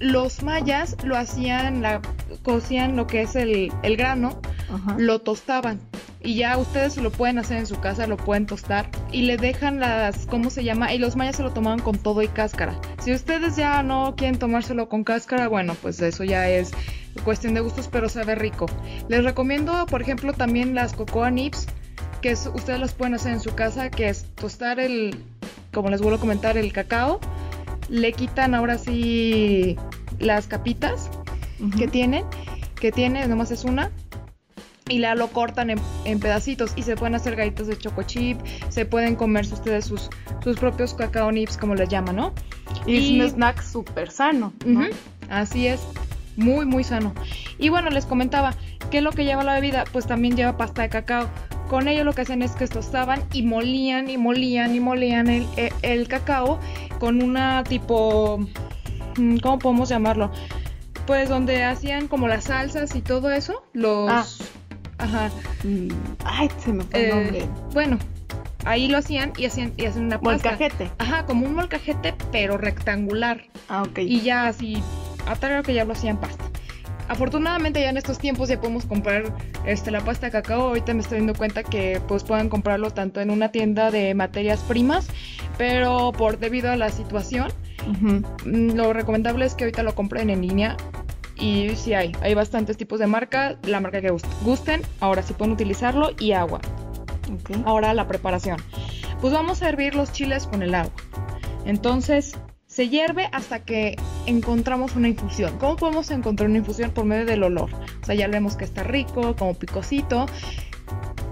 Los 0.00 0.42
mayas 0.42 0.96
lo 1.04 1.16
hacían, 1.16 1.80
la, 1.82 2.00
cocían 2.42 2.96
lo 2.96 3.06
que 3.06 3.22
es 3.22 3.36
el, 3.36 3.72
el 3.82 3.96
grano 3.96 4.40
Ajá. 4.72 4.96
lo 4.98 5.20
tostaban. 5.20 5.80
Y 6.22 6.34
ya 6.34 6.58
ustedes 6.58 6.98
lo 6.98 7.10
pueden 7.10 7.38
hacer 7.38 7.56
en 7.56 7.66
su 7.66 7.80
casa, 7.80 8.06
lo 8.06 8.18
pueden 8.18 8.44
tostar. 8.46 8.90
Y 9.10 9.22
le 9.22 9.38
dejan 9.38 9.80
las, 9.80 10.26
¿cómo 10.26 10.50
se 10.50 10.64
llama? 10.64 10.92
Y 10.92 10.98
los 10.98 11.16
mayas 11.16 11.36
se 11.36 11.42
lo 11.42 11.52
tomaban 11.52 11.80
con 11.80 11.96
todo 11.96 12.20
y 12.22 12.28
cáscara. 12.28 12.78
Si 13.02 13.12
ustedes 13.14 13.56
ya 13.56 13.82
no 13.82 14.14
quieren 14.16 14.38
tomárselo 14.38 14.88
con 14.90 15.02
cáscara, 15.02 15.48
bueno, 15.48 15.74
pues 15.80 16.00
eso 16.02 16.22
ya 16.24 16.48
es 16.50 16.72
cuestión 17.24 17.54
de 17.54 17.60
gustos, 17.60 17.88
pero 17.90 18.08
sabe 18.10 18.34
rico. 18.34 18.66
Les 19.08 19.24
recomiendo, 19.24 19.86
por 19.86 20.02
ejemplo, 20.02 20.34
también 20.34 20.74
las 20.74 20.92
cocoa 20.92 21.30
nips, 21.30 21.66
que 22.20 22.32
es- 22.32 22.50
ustedes 22.52 22.80
las 22.80 22.92
pueden 22.92 23.14
hacer 23.14 23.32
en 23.32 23.40
su 23.40 23.54
casa, 23.54 23.90
que 23.90 24.10
es 24.10 24.26
tostar 24.34 24.78
el, 24.78 25.24
como 25.72 25.88
les 25.88 26.02
vuelvo 26.02 26.18
a 26.18 26.20
comentar, 26.20 26.58
el 26.58 26.70
cacao. 26.74 27.18
Le 27.88 28.12
quitan 28.12 28.54
ahora 28.54 28.76
sí 28.76 29.76
las 30.18 30.46
capitas 30.46 31.10
Que 31.76 31.86
tienen, 31.88 32.24
que 32.80 32.90
tiene, 32.92 33.26
nomás 33.28 33.50
es 33.50 33.64
una, 33.64 33.90
y 34.88 34.98
la 34.98 35.14
lo 35.14 35.28
cortan 35.28 35.70
en, 35.70 35.78
en 36.04 36.18
pedacitos 36.18 36.72
y 36.76 36.82
se 36.82 36.96
pueden 36.96 37.14
hacer 37.14 37.36
galletas 37.36 37.66
de 37.68 37.76
choco 37.78 38.02
chip, 38.02 38.38
se 38.70 38.86
pueden 38.86 39.14
comerse 39.14 39.54
ustedes 39.54 39.84
sus, 39.84 40.08
sus 40.42 40.58
propios 40.58 40.94
cacao 40.94 41.30
nips, 41.30 41.56
como 41.56 41.74
les 41.74 41.88
llaman, 41.88 42.16
¿no? 42.16 42.32
Y, 42.86 42.96
y- 42.96 43.20
es 43.20 43.30
un 43.30 43.36
snack 43.36 43.62
súper 43.62 44.10
sano, 44.10 44.52
Así 45.28 45.66
es, 45.68 45.80
muy, 46.36 46.66
muy 46.66 46.82
sano. 46.82 47.14
Y 47.58 47.68
bueno, 47.68 47.90
les 47.90 48.04
comentaba, 48.06 48.54
¿qué 48.90 48.98
es 48.98 49.04
lo 49.04 49.12
que 49.12 49.24
lleva 49.24 49.44
la 49.44 49.54
bebida? 49.54 49.84
Pues 49.92 50.06
también 50.06 50.34
lleva 50.36 50.56
pasta 50.56 50.82
de 50.82 50.88
cacao. 50.88 51.28
Con 51.68 51.86
ello 51.86 52.02
lo 52.02 52.12
que 52.14 52.22
hacían 52.22 52.42
es 52.42 52.52
que 52.52 52.66
tostaban 52.66 53.22
y 53.32 53.42
molían 53.44 54.10
y 54.10 54.16
molían 54.16 54.74
y 54.74 54.80
molían 54.80 55.28
el, 55.28 55.46
el- 55.56 55.72
el 55.82 56.08
cacao 56.08 56.58
con 56.98 57.22
una 57.22 57.62
tipo, 57.62 58.40
mm, 59.16 59.36
¿cómo 59.38 59.58
podemos 59.60 59.88
llamarlo? 59.88 60.32
Pues 61.10 61.28
donde 61.28 61.64
hacían 61.64 62.06
como 62.06 62.28
las 62.28 62.44
salsas 62.44 62.94
y 62.94 63.00
todo 63.00 63.32
eso, 63.32 63.64
los... 63.72 64.08
Ah. 64.08 64.24
Ajá. 64.98 65.30
Mm, 65.64 65.88
Ay, 66.24 66.48
se 66.58 66.72
me 66.72 66.84
fue 66.84 67.00
el 67.00 67.06
eh, 67.06 67.14
nombre. 67.14 67.48
bueno, 67.72 67.98
ahí 68.64 68.86
lo 68.86 68.98
hacían 68.98 69.32
y 69.36 69.46
hacían, 69.46 69.72
y 69.76 69.86
hacen 69.86 70.04
una 70.04 70.20
pasta. 70.20 70.50
Molcajete. 70.50 70.88
Ajá, 70.98 71.26
como 71.26 71.46
un 71.46 71.56
molcajete, 71.56 72.14
pero 72.30 72.58
rectangular 72.58 73.42
Ah, 73.68 73.82
ok. 73.82 73.98
y 73.98 74.20
ya 74.20 74.46
así, 74.46 74.84
a 75.26 75.62
que 75.62 75.74
ya 75.74 75.84
lo 75.84 75.94
hacían 75.94 76.16
pasta. 76.16 76.44
Afortunadamente 77.08 77.80
ya 77.80 77.90
en 77.90 77.96
estos 77.96 78.20
tiempos 78.20 78.48
ya 78.48 78.60
podemos 78.60 78.86
comprar 78.86 79.34
este, 79.66 79.90
la 79.90 80.02
pasta 80.02 80.26
de 80.26 80.30
cacao. 80.30 80.68
Ahorita 80.68 80.94
me 80.94 81.00
estoy 81.00 81.18
dando 81.18 81.34
cuenta 81.34 81.64
que 81.64 82.00
pues 82.06 82.22
pueden 82.22 82.48
comprarlo 82.48 82.92
tanto 82.92 83.20
en 83.20 83.32
una 83.32 83.50
tienda 83.50 83.90
de 83.90 84.14
materias 84.14 84.60
primas, 84.60 85.08
pero 85.58 86.12
por 86.12 86.38
debido 86.38 86.70
a 86.70 86.76
la 86.76 86.88
situación, 86.90 87.50
mm, 88.00 88.76
lo 88.76 88.92
recomendable 88.92 89.44
es 89.44 89.56
que 89.56 89.64
ahorita 89.64 89.82
lo 89.82 89.96
compren 89.96 90.30
en 90.30 90.42
línea. 90.42 90.76
Y 91.40 91.74
sí 91.74 91.94
hay, 91.94 92.12
hay 92.20 92.34
bastantes 92.34 92.76
tipos 92.76 92.98
de 93.00 93.06
marca, 93.06 93.56
la 93.62 93.80
marca 93.80 94.00
que 94.02 94.12
gust- 94.12 94.26
gusten, 94.44 94.82
ahora 95.00 95.22
sí 95.22 95.32
pueden 95.32 95.54
utilizarlo 95.54 96.10
y 96.18 96.32
agua. 96.32 96.60
Ahora 97.64 97.94
la 97.94 98.06
preparación. 98.06 98.58
Pues 99.20 99.32
vamos 99.32 99.62
a 99.62 99.68
hervir 99.68 99.94
los 99.94 100.12
chiles 100.12 100.46
con 100.46 100.62
el 100.62 100.74
agua. 100.74 100.92
Entonces 101.64 102.36
se 102.66 102.88
hierve 102.88 103.28
hasta 103.32 103.64
que 103.64 103.96
encontramos 104.26 104.96
una 104.96 105.08
infusión. 105.08 105.56
¿Cómo 105.58 105.76
podemos 105.76 106.10
encontrar 106.10 106.48
una 106.48 106.58
infusión? 106.58 106.90
Por 106.90 107.04
medio 107.04 107.24
del 107.24 107.42
olor. 107.42 107.70
O 108.02 108.04
sea, 108.04 108.14
ya 108.14 108.28
vemos 108.28 108.56
que 108.56 108.64
está 108.64 108.82
rico, 108.82 109.34
como 109.36 109.54
picosito. 109.54 110.26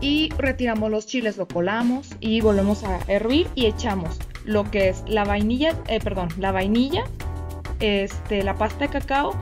Y 0.01 0.31
retiramos 0.39 0.91
los 0.91 1.07
chiles, 1.07 1.37
lo 1.37 1.49
colamos 1.49 2.11
y 2.21 2.41
volvemos 2.41 2.85
a 2.85 2.99
hervir 3.09 3.49
y 3.55 3.67
echamos 3.67 4.19
lo 4.45 4.71
que 4.71 4.89
es 4.89 5.03
la 5.09 5.25
vainilla, 5.25 5.75
eh, 5.89 5.99
perdón, 6.01 6.29
la 6.39 6.53
vainilla, 6.53 7.03
este, 7.81 8.45
la 8.45 8.55
pasta 8.55 8.87
de 8.87 8.89
cacao 8.91 9.35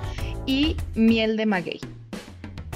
y 0.47 0.77
miel 0.95 1.37
de 1.37 1.47
maguey. 1.47 1.81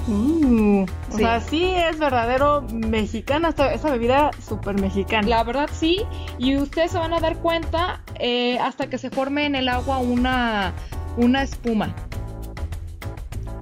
Uh, 0.07 0.85
o 1.11 1.17
sea, 1.17 1.39
sí 1.41 1.63
es 1.63 1.99
verdadero 1.99 2.63
mexicana 2.71 3.49
esta, 3.49 3.71
esa 3.71 3.91
bebida 3.91 4.31
súper 4.45 4.79
mexicana. 4.79 5.27
La 5.27 5.43
verdad 5.43 5.69
sí, 5.71 6.01
y 6.39 6.57
ustedes 6.57 6.91
se 6.91 6.97
van 6.97 7.13
a 7.13 7.19
dar 7.19 7.37
cuenta 7.37 8.01
eh, 8.19 8.57
hasta 8.59 8.87
que 8.87 8.97
se 8.97 9.09
forme 9.09 9.45
en 9.45 9.55
el 9.55 9.69
agua 9.69 9.99
una, 9.99 10.73
una 11.17 11.43
espuma. 11.43 11.93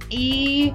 Y 0.08 0.72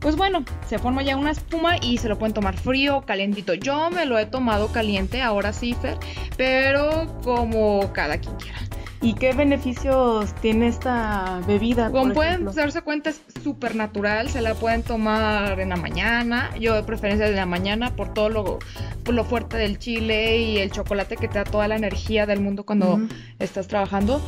pues 0.00 0.16
bueno, 0.16 0.44
se 0.68 0.78
forma 0.78 1.02
ya 1.02 1.16
una 1.16 1.30
espuma 1.30 1.78
y 1.78 1.98
se 1.98 2.08
lo 2.08 2.18
pueden 2.18 2.34
tomar 2.34 2.56
frío 2.56 2.98
o 2.98 3.02
calientito. 3.02 3.54
Yo 3.54 3.90
me 3.90 4.06
lo 4.06 4.18
he 4.18 4.26
tomado 4.26 4.68
caliente, 4.68 5.22
ahora 5.22 5.52
sí, 5.52 5.74
Fer, 5.74 5.98
pero 6.36 7.06
como 7.22 7.92
cada 7.92 8.18
quien 8.18 8.34
quiera. 8.36 8.58
¿Y 9.06 9.14
qué 9.14 9.34
beneficios 9.34 10.34
tiene 10.40 10.66
esta 10.66 11.40
bebida? 11.46 11.92
Como 11.92 12.12
pueden 12.12 12.32
ejemplo? 12.32 12.52
darse 12.52 12.82
cuenta, 12.82 13.10
es 13.10 13.22
súper 13.40 13.76
natural. 13.76 14.28
Se 14.30 14.40
la 14.40 14.56
pueden 14.56 14.82
tomar 14.82 15.60
en 15.60 15.68
la 15.68 15.76
mañana. 15.76 16.50
Yo 16.58 16.74
de 16.74 16.82
preferencia 16.82 17.28
en 17.28 17.36
la 17.36 17.46
mañana 17.46 17.94
por 17.94 18.12
todo 18.12 18.30
lo, 18.30 18.58
por 19.04 19.14
lo 19.14 19.22
fuerte 19.22 19.58
del 19.58 19.78
chile 19.78 20.38
y 20.38 20.58
el 20.58 20.72
chocolate 20.72 21.16
que 21.16 21.28
te 21.28 21.34
da 21.34 21.44
toda 21.44 21.68
la 21.68 21.76
energía 21.76 22.26
del 22.26 22.40
mundo 22.40 22.64
cuando 22.66 22.98
estás 23.38 23.68
trabajando. 23.68 24.20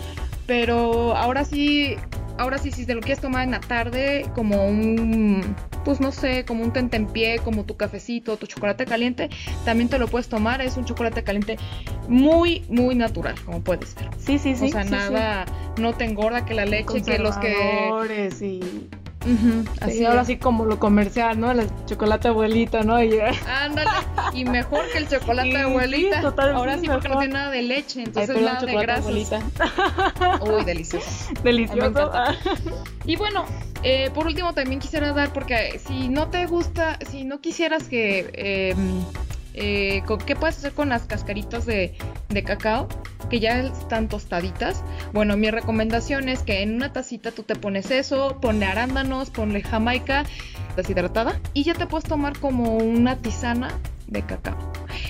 Pero 0.47 1.17
ahora 1.17 1.45
sí, 1.45 1.97
ahora 2.39 2.59
sí, 2.59 2.71
si 2.71 2.87
te 2.87 2.95
lo 2.95 3.01
quieres 3.01 3.21
tomar 3.21 3.45
en 3.45 3.51
la 3.51 3.61
tarde, 3.61 4.27
como 4.35 4.67
un, 4.67 5.55
pues 5.85 6.01
no 6.01 6.13
sé, 6.13 6.45
como 6.45 6.65
un 6.65 6.73
tentempié, 6.73 7.39
como 7.41 7.65
tu 7.65 7.77
cafecito, 7.77 8.37
tu 8.37 8.47
chocolate 8.47 8.87
caliente, 8.87 9.29
también 9.65 9.89
te 9.89 9.99
lo 9.99 10.09
puedes 10.09 10.29
tomar. 10.29 10.63
Es 10.63 10.77
un 10.77 10.85
chocolate 10.85 11.23
caliente 11.23 11.59
muy, 12.09 12.65
muy 12.69 12.95
natural, 12.95 13.35
como 13.45 13.61
puedes 13.61 13.95
ver. 13.95 14.09
Sí, 14.19 14.39
sí, 14.39 14.55
sí. 14.55 14.67
o 14.67 14.69
sea, 14.69 14.83
sí, 14.83 14.89
sí. 14.89 14.95
nada, 14.95 15.45
no 15.79 15.93
te 15.95 16.05
engorda 16.05 16.45
que 16.47 16.55
la 16.55 16.65
leche, 16.65 17.03
que 17.03 17.19
los 17.19 17.37
que... 17.39 17.55
Conservadores 17.55 18.43
así 19.81 20.05
ahora 20.05 20.25
sí 20.25 20.37
como 20.39 20.65
lo 20.65 20.79
comercial, 20.79 21.39
¿no? 21.39 21.51
El 21.51 21.69
chocolate 21.87 22.29
abuelita, 22.29 22.83
¿no? 22.83 23.03
Y, 23.03 23.19
Ándale, 23.47 23.91
y 24.35 24.45
mejor 24.45 24.85
que 24.93 24.99
el 24.99 25.09
chocolate 25.09 25.51
sí, 25.51 25.57
abuelita. 25.57 26.21
total, 26.21 26.55
Ahora 26.55 26.79
sí, 26.79 26.87
porque 26.89 27.09
no 27.09 27.19
tiene 27.19 27.35
nada 27.35 27.51
de 27.51 27.63
leche, 27.63 28.01
Ay, 28.01 28.05
entonces 28.07 28.35
perdón, 28.35 28.45
nada 28.55 28.67
de 28.67 28.77
grasas. 28.77 29.05
abuelita. 29.05 29.41
Uy, 30.43 30.65
delicioso. 30.65 31.07
Delicioso. 31.43 31.87
Encanta. 31.87 32.37
Y 33.05 33.17
bueno, 33.17 33.45
eh, 33.83 34.11
por 34.15 34.27
último 34.27 34.53
también 34.55 34.81
quisiera 34.81 35.13
dar, 35.13 35.33
porque 35.33 35.81
si 35.87 36.09
no 36.09 36.29
te 36.29 36.47
gusta, 36.47 36.99
si 37.11 37.25
no 37.25 37.41
quisieras 37.41 37.85
que... 37.85 38.31
eh, 38.35 38.75
eh, 39.61 40.03
¿Qué 40.27 40.37
puedes 40.37 40.59
hacer 40.59 40.73
con 40.73 40.89
las 40.89 41.03
cascaritas 41.03 41.67
de, 41.67 41.97
de 42.29 42.43
cacao? 42.45 42.89
Que 43.29 43.41
ya 43.41 43.61
están 43.61 44.09
tostaditas. 44.09 44.85
Bueno, 45.13 45.37
mi 45.37 45.51
recomendación 45.51 46.29
es 46.29 46.43
que 46.43 46.63
en 46.63 46.77
una 46.77 46.93
tacita 46.93 47.33
tú 47.33 47.43
te 47.43 47.57
pones 47.57 47.91
eso, 47.91 48.39
ponle 48.41 48.67
arándanos, 48.67 49.31
ponle 49.31 49.63
jamaica 49.63 50.25
deshidratada 50.77 51.41
y 51.55 51.65
ya 51.65 51.75
te 51.75 51.87
puedes 51.87 52.09
tomar 52.09 52.39
como 52.39 52.77
una 52.77 53.17
tisana 53.17 53.69
de 54.07 54.23
cacao. 54.23 54.57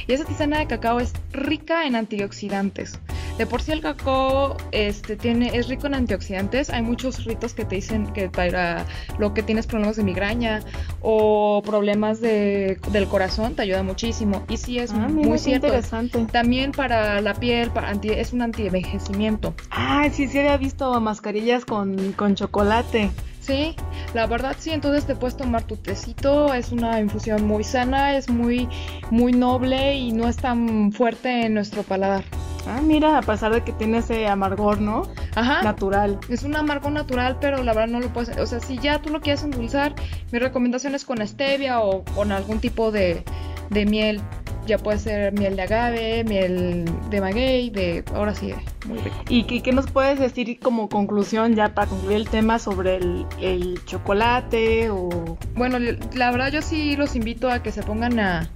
Y 0.07 0.13
esa 0.13 0.25
tisana 0.25 0.59
de 0.59 0.67
cacao 0.67 0.99
es 1.01 1.13
rica 1.33 1.87
en 1.87 1.95
antioxidantes. 1.95 2.99
De 3.39 3.47
por 3.47 3.63
sí 3.63 3.71
el 3.71 3.81
cacao 3.81 4.57
este, 4.73 5.15
tiene, 5.17 5.57
es 5.57 5.69
rico 5.69 5.87
en 5.87 5.95
antioxidantes. 5.95 6.71
Hay 6.71 6.83
muchos 6.83 7.25
ritos 7.25 7.55
que 7.55 7.65
te 7.65 7.77
dicen 7.77 8.09
que 8.13 8.29
para 8.29 8.85
lo 9.19 9.33
que 9.33 9.45
tienes 9.45 9.67
problemas 9.69 9.95
de 9.97 10.03
migraña 10.03 10.61
o 11.03 11.63
problemas 11.65 12.21
de- 12.21 12.81
del 12.91 13.07
corazón 13.07 13.55
te 13.55 13.63
ayuda 13.63 13.85
muchísimo. 13.85 14.43
Y 14.49 14.57
sí 14.57 14.79
es 14.81 14.91
Ah, 14.91 15.07
muy 15.09 15.39
cierto. 15.39 15.69
interesante. 15.69 16.27
También 16.33 16.73
para 16.73 17.21
la 17.21 17.35
piel, 17.35 17.71
para 17.71 17.91
anti- 17.91 18.11
es 18.11 18.33
un 18.33 18.43
anti-envejecimiento. 18.43 19.55
Ah, 19.71 20.09
sí, 20.13 20.27
sí 20.27 20.39
había 20.41 20.57
visto 20.57 21.01
mascarillas 21.01 21.65
con, 21.65 22.13
con 22.15 22.35
chocolate. 22.35 23.11
Sí, 23.41 23.77
la 24.15 24.27
verdad 24.27 24.57
sí, 24.59 24.71
entonces 24.73 25.07
te 25.07 25.15
puedes 25.15 25.37
tomar 25.37 25.63
tu 25.63 25.77
tecito, 25.77 26.53
es 26.53 26.71
una 26.73 27.01
infusión 27.01 27.47
muy 27.47 27.65
sana, 27.65 28.15
es 28.17 28.29
muy, 28.29 28.69
muy 29.11 29.33
noble 29.33 29.95
y 29.95 30.13
no 30.13 30.29
es 30.29 30.37
tan 30.37 30.93
fuerte 30.93 31.47
en 31.47 31.55
nuestro 31.55 31.83
paladar. 31.83 32.25
Ah, 32.69 32.83
mira, 32.83 33.17
a 33.17 33.23
pesar 33.23 33.53
de 33.53 33.63
que 33.63 33.73
tiene 33.73 33.99
ese 33.99 34.27
amargor, 34.27 34.81
¿no? 34.81 35.03
Ajá. 35.35 35.63
Natural. 35.63 36.19
Es 36.29 36.43
un 36.43 36.55
amargo 36.55 36.91
natural, 36.91 37.39
pero 37.41 37.65
la 37.65 37.73
verdad 37.73 37.89
no 37.89 38.01
lo 38.01 38.13
puedes. 38.13 38.37
O 38.37 38.47
sea, 38.47 38.61
si 38.61 38.79
ya 38.79 39.01
tú 39.01 39.11
lo 39.11 39.21
quieres 39.21 39.43
endulzar, 39.43 39.95
mi 40.33 40.39
recomendación 40.39 40.95
es 40.95 41.05
con 41.07 41.27
stevia 41.27 41.81
o 41.81 42.05
con 42.15 42.31
algún 42.31 42.61
tipo 42.61 42.91
de, 42.91 43.25
de 43.71 43.87
miel. 43.87 44.21
Ya 44.67 44.77
puede 44.77 44.99
ser 44.99 45.33
miel 45.33 45.57
de 45.57 45.63
agave, 45.63 46.25
miel 46.25 46.85
de 47.09 47.21
maguey, 47.23 47.71
de. 47.71 48.05
Ahora 48.15 48.35
sí, 48.35 48.53
muy 48.87 48.99
rico. 48.99 49.17
¿Y 49.31 49.45
qué, 49.45 49.63
qué 49.63 49.73
nos 49.73 49.91
puedes 49.91 50.19
decir 50.19 50.61
como 50.61 50.91
conclusión 50.91 51.55
ya 51.55 51.73
para 51.73 51.89
concluir 51.89 52.19
el 52.19 52.29
tema 52.29 52.59
sobre 52.59 52.97
el, 52.97 53.25
el 53.41 53.83
chocolate 53.87 54.91
o... 54.91 55.39
Bueno, 55.55 55.79
la 56.13 56.31
verdad 56.31 56.53
yo 56.53 56.61
sí 56.61 56.97
los 56.97 57.17
invito 57.17 57.51
a 57.51 57.63
que 57.63 57.73
se 57.73 57.83
pongan 57.83 58.21
a, 58.21 58.51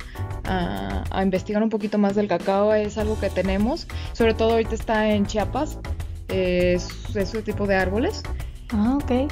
a- 0.44 1.04
a 1.10 1.22
investigar 1.22 1.62
un 1.62 1.68
poquito 1.70 1.98
más 1.98 2.14
del 2.14 2.28
cacao. 2.28 2.72
Es 2.74 2.98
algo 2.98 3.18
que 3.20 3.30
tenemos. 3.30 3.86
Sobre 4.12 4.34
todo 4.34 4.52
ahorita 4.52 4.74
está 4.74 5.10
en 5.10 5.26
Chiapas. 5.26 5.78
eh, 6.28 6.74
Es 6.76 7.14
ese 7.16 7.42
tipo 7.42 7.66
de 7.66 7.76
árboles. 7.76 8.22
Ah, 8.70 8.96
ok. 9.02 9.30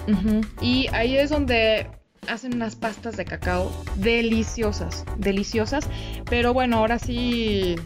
Y 0.61 0.87
ahí 0.93 1.17
es 1.17 1.31
donde 1.31 1.87
hacen 2.29 2.55
unas 2.55 2.77
pastas 2.77 3.17
de 3.17 3.25
cacao 3.25 3.71
deliciosas, 3.97 5.05
deliciosas. 5.17 5.89
Pero 6.29 6.53
bueno, 6.53 6.77
ahora 6.77 6.99
sí, 6.99 7.77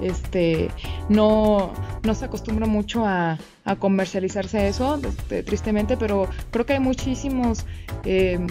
este, 0.00 0.70
no, 1.08 1.72
no 2.02 2.14
se 2.14 2.24
acostumbra 2.24 2.66
mucho 2.66 3.06
a, 3.06 3.38
a 3.64 3.76
comercializarse 3.76 4.66
eso, 4.66 5.00
este, 5.06 5.44
tristemente, 5.44 5.96
pero 5.96 6.28
creo 6.50 6.66
que 6.66 6.72
hay 6.72 6.80
muchísimos 6.80 7.64
eh, 8.04 8.44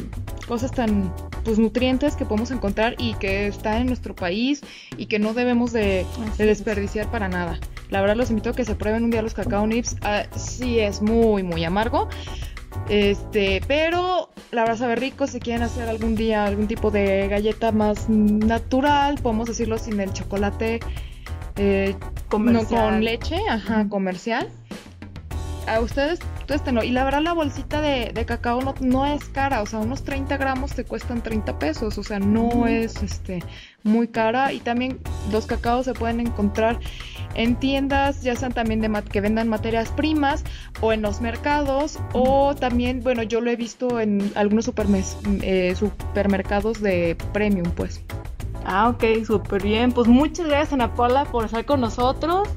cosas 0.48 0.72
tan 0.72 1.14
pues 1.44 1.60
nutrientes 1.60 2.16
que 2.16 2.26
podemos 2.26 2.52
encontrar 2.52 2.96
y 2.98 3.14
que 3.16 3.48
están 3.48 3.82
en 3.82 3.88
nuestro 3.88 4.16
país 4.16 4.62
y 4.98 5.08
que 5.08 5.20
no 5.20 5.34
debemos 5.34 5.74
de, 5.74 6.06
desperdiciar 6.38 7.10
para 7.10 7.28
nada. 7.28 7.60
La 7.90 8.02
verdad 8.02 8.16
los 8.16 8.30
invito 8.30 8.52
a 8.52 8.54
que 8.54 8.66
se 8.66 8.76
prueben 8.76 9.04
un 9.04 9.12
día 9.12 9.22
los 9.22 9.34
cacao 9.34 9.68
nips. 9.68 9.98
Ah, 10.02 10.24
sí 10.36 10.80
es 10.80 11.02
muy 11.02 11.44
muy 11.44 11.64
amargo. 11.64 12.08
Este, 12.90 13.62
pero 13.68 14.30
la 14.52 14.62
verdad 14.62 14.78
sabe 14.78 14.96
rico. 14.96 15.28
Si 15.28 15.40
quieren 15.40 15.64
hacer 15.64 15.90
algún 15.90 16.16
día 16.16 16.46
algún 16.46 16.68
tipo 16.68 16.92
de 16.92 17.28
galleta 17.28 17.72
más 17.72 18.10
natural, 18.10 19.20
podemos 19.22 19.48
decirlo 19.48 19.78
sin 19.78 20.00
el 20.00 20.14
chocolate 20.14 20.80
eh, 21.58 21.96
no 22.00 22.20
Comercial. 22.30 22.86
con 22.86 23.04
leche, 23.04 23.38
ajá, 23.50 23.88
comercial. 23.90 24.48
A 25.68 25.80
ustedes, 25.80 26.20
tenlo. 26.64 26.84
Y 26.84 26.92
la 26.92 27.04
verdad, 27.04 27.22
la 27.22 27.34
bolsita 27.34 27.82
de, 27.82 28.12
de 28.14 28.26
cacao 28.26 28.62
no, 28.62 28.74
no 28.82 29.06
es 29.06 29.24
cara. 29.26 29.62
O 29.62 29.66
sea, 29.66 29.80
unos 29.80 30.04
30 30.04 30.38
gramos 30.38 30.74
te 30.74 30.84
cuestan 30.84 31.22
30 31.22 31.60
pesos. 31.60 31.98
O 31.98 32.04
sea, 32.04 32.20
no 32.20 32.68
es 32.68 33.02
este 33.04 33.44
muy 33.84 34.08
cara. 34.08 34.54
Y 34.54 34.60
también 34.60 35.00
los 35.32 35.46
cacaos 35.46 35.86
se 35.86 35.94
pueden 35.94 36.20
encontrar 36.20 36.80
en 37.36 37.56
tiendas, 37.56 38.24
ya 38.24 38.36
sean 38.36 38.52
también 38.52 38.82
de 38.82 38.90
mat- 38.90 39.08
que 39.08 39.22
vendan 39.22 39.48
materias 39.48 39.90
primas 39.90 40.44
o 40.82 40.92
en 40.94 41.02
los 41.02 41.22
mercados. 41.22 42.00
O 42.14 42.56
también, 42.56 43.02
bueno, 43.02 43.24
yo 43.24 43.40
lo 43.42 43.50
he 43.52 43.56
visto 43.56 44.00
en 44.00 44.32
algunos 44.36 44.68
supermes- 44.68 45.16
eh, 45.42 45.76
supermercados 45.76 46.82
de 46.82 47.16
premium, 47.34 47.72
pues. 47.72 48.04
Ah, 48.66 48.90
ok, 48.90 49.26
súper 49.26 49.64
bien. 49.64 49.92
Pues 49.92 50.08
muchas 50.08 50.48
gracias, 50.48 50.74
Ana 50.74 50.94
Paula, 50.94 51.26
por 51.26 51.46
estar 51.46 51.66
con 51.66 51.82
nosotros. 51.82 52.48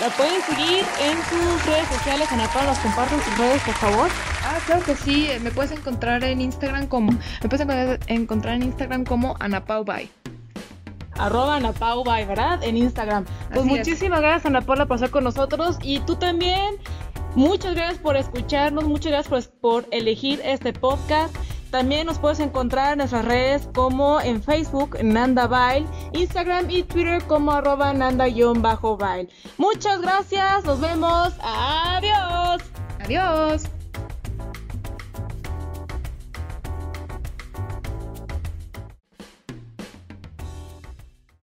La 0.00 0.08
pueden 0.10 0.40
seguir 0.42 0.84
en 1.02 1.16
sus 1.24 1.66
redes 1.66 1.88
sociales. 1.88 2.30
Ana 2.30 2.46
Paula, 2.52 2.70
nos 2.70 2.78
comparten 2.78 3.20
sus 3.22 3.38
redes, 3.38 3.62
por 3.62 3.74
favor. 3.74 4.08
Ah, 4.44 4.58
claro 4.66 4.84
que 4.84 4.94
sí. 4.94 5.26
eh, 5.28 5.40
Me 5.40 5.50
puedes 5.50 5.72
encontrar 5.72 6.22
en 6.24 6.40
Instagram 6.40 6.86
como. 6.86 7.12
Me 7.12 7.48
puedes 7.48 7.66
encontrar- 8.08 8.54
en 8.56 8.62
Instagram 8.62 9.04
como 9.04 9.36
Anapau 9.40 9.84
Bye. 9.84 10.10
Arroba 11.16 11.56
Ana 11.56 11.72
Pau 11.72 12.04
Bye, 12.04 12.26
¿verdad? 12.26 12.62
En 12.62 12.76
Instagram. 12.76 13.24
Pues 13.24 13.60
Así 13.60 13.70
es. 13.74 13.78
muchísimas 13.78 14.20
gracias, 14.20 14.46
Ana 14.46 14.60
Paula, 14.60 14.86
por 14.86 14.96
estar 14.96 15.10
con 15.10 15.24
nosotros. 15.24 15.78
Y 15.82 16.00
tú 16.00 16.16
también. 16.16 16.76
Muchas 17.34 17.74
gracias 17.74 17.98
por 17.98 18.16
escucharnos. 18.16 18.84
Muchas 18.84 19.12
gracias 19.12 19.48
por, 19.48 19.82
por 19.82 19.94
elegir 19.94 20.40
este 20.44 20.72
podcast. 20.72 21.34
También 21.70 22.06
nos 22.06 22.18
puedes 22.18 22.40
encontrar 22.40 22.92
en 22.92 22.98
nuestras 22.98 23.24
redes 23.24 23.68
como 23.74 24.20
en 24.20 24.42
Facebook, 24.42 24.96
Nanda 25.02 25.46
Bail, 25.46 25.86
Instagram 26.12 26.70
y 26.70 26.82
Twitter 26.82 27.22
como 27.24 27.52
arroba 27.52 27.92
Nanda-Bail. 27.92 29.28
Muchas 29.58 30.00
gracias, 30.00 30.64
nos 30.64 30.80
vemos. 30.80 31.34
Adiós. 31.42 32.62
Adiós. 33.00 33.77